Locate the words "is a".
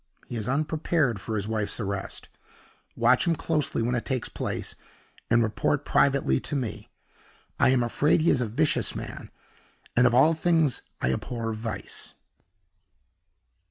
8.31-8.47